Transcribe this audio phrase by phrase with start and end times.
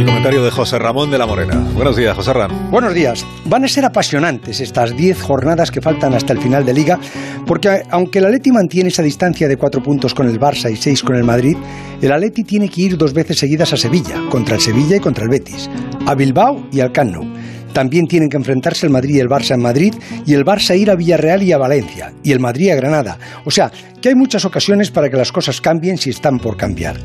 [0.00, 1.56] el comentario de José Ramón de la Morena.
[1.74, 2.70] Buenos días, José Ramón.
[2.70, 3.26] Buenos días.
[3.44, 6.98] Van a ser apasionantes estas 10 jornadas que faltan hasta el final de liga,
[7.46, 11.02] porque aunque el Atleti mantiene esa distancia de 4 puntos con el Barça y 6
[11.02, 11.56] con el Madrid,
[12.00, 15.24] el Atleti tiene que ir dos veces seguidas a Sevilla, contra el Sevilla y contra
[15.24, 15.68] el Betis,
[16.06, 17.39] a Bilbao y al Camp Nou.
[17.72, 19.94] También tienen que enfrentarse el Madrid y el Barça en Madrid
[20.26, 23.18] y el Barça ir a Villarreal y a Valencia y el Madrid a Granada.
[23.44, 26.96] O sea, que hay muchas ocasiones para que las cosas cambien si están por cambiar.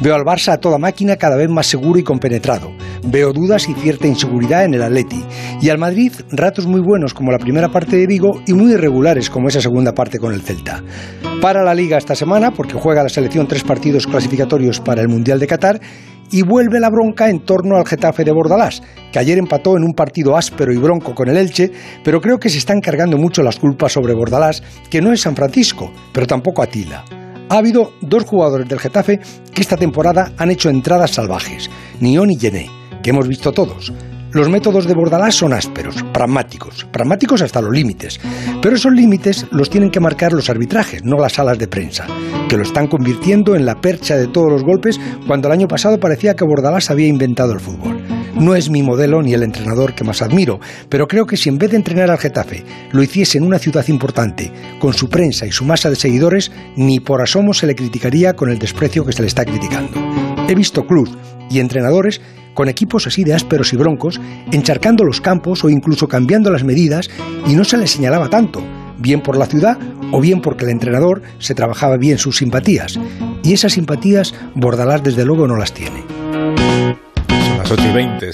[0.00, 2.70] Veo al Barça a toda máquina cada vez más seguro y compenetrado.
[3.02, 5.24] Veo dudas y cierta inseguridad en el Atleti.
[5.60, 9.30] Y al Madrid ratos muy buenos como la primera parte de Vigo y muy irregulares
[9.30, 10.82] como esa segunda parte con el Celta.
[11.40, 15.40] Para la liga esta semana porque juega la selección tres partidos clasificatorios para el Mundial
[15.40, 15.80] de Qatar
[16.34, 19.92] y vuelve la bronca en torno al Getafe de Bordalás, que ayer empató en un
[19.92, 21.70] partido áspero y bronco con el Elche,
[22.02, 25.36] pero creo que se están cargando mucho las culpas sobre Bordalás, que no es San
[25.36, 27.04] Francisco, pero tampoco Atila.
[27.48, 29.20] Ha habido dos jugadores del Getafe
[29.54, 31.70] que esta temporada han hecho entradas salvajes,
[32.00, 32.68] Nión y Gené,
[33.00, 33.92] que hemos visto todos.
[34.34, 38.18] Los métodos de Bordalás son ásperos, pragmáticos, pragmáticos hasta los límites.
[38.60, 42.08] Pero esos límites los tienen que marcar los arbitrajes, no las salas de prensa,
[42.48, 46.00] que lo están convirtiendo en la percha de todos los golpes cuando el año pasado
[46.00, 48.02] parecía que Bordalás había inventado el fútbol.
[48.34, 51.58] No es mi modelo ni el entrenador que más admiro, pero creo que si en
[51.58, 54.50] vez de entrenar al Getafe lo hiciese en una ciudad importante,
[54.80, 58.50] con su prensa y su masa de seguidores, ni por asomo se le criticaría con
[58.50, 59.92] el desprecio que se le está criticando.
[60.48, 61.16] He visto clubs
[61.48, 62.20] y entrenadores
[62.54, 64.20] con equipos así de ásperos y broncos,
[64.52, 67.10] encharcando los campos o incluso cambiando las medidas
[67.46, 68.62] y no se les señalaba tanto,
[68.98, 69.78] bien por la ciudad
[70.12, 72.98] o bien porque el entrenador se trabajaba bien sus simpatías.
[73.42, 76.02] Y esas simpatías Bordalás desde luego no las tiene.
[77.28, 78.32] Son las 8 y 20,